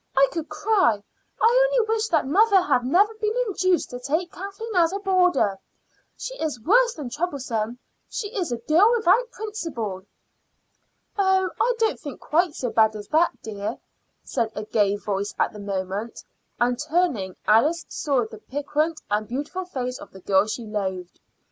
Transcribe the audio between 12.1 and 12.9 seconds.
quite so